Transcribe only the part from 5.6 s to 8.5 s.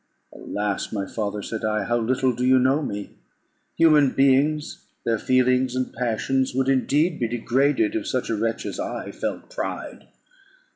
and passions, would indeed be degraded if such a